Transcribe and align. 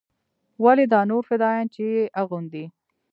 ولې 0.63 0.85
دا 0.93 1.01
نور 1.09 1.23
فدايان 1.29 1.67
چې 1.73 1.81
يې 1.93 2.03
اغوندي. 2.21 2.65